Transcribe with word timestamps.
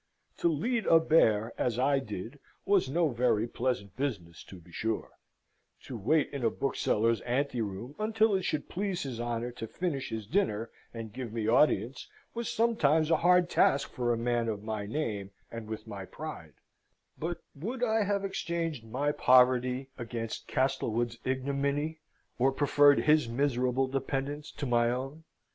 To 0.37 0.51
lead 0.51 0.87
a 0.87 0.99
bear, 0.99 1.53
as 1.59 1.77
I 1.77 1.99
did, 1.99 2.39
was 2.65 2.89
no 2.89 3.09
very 3.09 3.47
pleasant 3.47 3.95
business, 3.95 4.43
to 4.45 4.55
be 4.59 4.71
sure: 4.71 5.11
to 5.83 5.95
wait 5.95 6.31
in 6.33 6.43
a 6.43 6.49
bookseller's 6.49 7.21
anteroom 7.21 7.93
until 7.99 8.33
it 8.33 8.43
should 8.43 8.67
please 8.67 9.03
his 9.03 9.21
honour 9.21 9.51
to 9.51 9.67
finish 9.67 10.09
his 10.09 10.25
dinner 10.25 10.71
and 10.91 11.13
give 11.13 11.31
me 11.31 11.47
audience, 11.47 12.09
was 12.33 12.49
sometimes 12.49 13.11
a 13.11 13.17
hard 13.17 13.47
task 13.47 13.91
for 13.91 14.11
a 14.11 14.17
man 14.17 14.49
of 14.49 14.63
my 14.63 14.87
name 14.87 15.29
and 15.51 15.67
with 15.67 15.85
my 15.85 16.05
pride; 16.05 16.53
but 17.19 17.37
would 17.53 17.83
I 17.83 18.03
have 18.03 18.25
exchanged 18.25 18.83
my 18.83 19.11
poverty 19.11 19.91
against 19.99 20.47
Castlewood's 20.47 21.19
ignominy, 21.25 21.99
or 22.39 22.51
preferred 22.51 23.01
his 23.01 23.29
miserable 23.29 23.85
dependence 23.87 24.51
to 24.53 24.65
my 24.65 24.89
own? 24.89 25.25